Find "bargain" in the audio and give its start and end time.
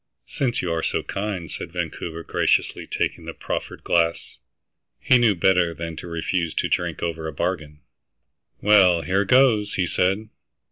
7.31-7.81